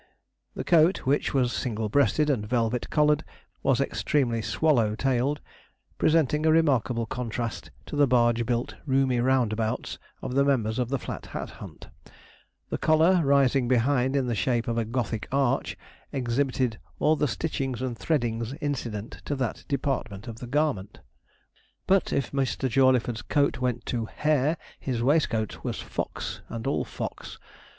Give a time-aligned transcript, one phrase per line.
[0.55, 3.23] The coat, which was single breasted and velvet collared,
[3.61, 5.41] was extremely swallow tailed,
[5.99, 10.97] presenting a remarkable contrast to the barge built, roomy roundabouts of the members of the
[10.97, 11.87] Flat Hat Hunt;
[12.71, 15.77] the collar rising behind, in the shape of a Gothic arch,
[16.11, 21.01] exhibited all the stitchings and threadings incident to that department of the garment.
[21.85, 22.67] But if Mr.
[22.67, 27.37] Jawleyford's coat went to 'hare,' his waistcoat was fox and all 'fox.'